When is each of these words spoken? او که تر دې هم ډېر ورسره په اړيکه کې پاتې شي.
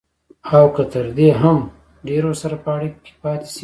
او 0.57 0.65
که 0.75 0.83
تر 0.93 1.05
دې 1.17 1.29
هم 1.41 1.59
ډېر 2.07 2.21
ورسره 2.27 2.55
په 2.63 2.69
اړيکه 2.75 2.99
کې 3.05 3.13
پاتې 3.21 3.47
شي. 3.53 3.59